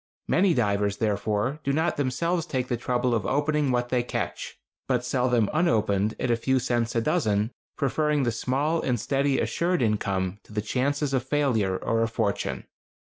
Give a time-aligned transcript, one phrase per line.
[0.27, 5.05] Many divers, therefore, do not themselves take the trouble of opening what they catch, but
[5.05, 9.83] sell them unopened at a few cents a dozen, preferring the small and steady assured
[9.83, 12.65] income to the chances of failure or a fortune.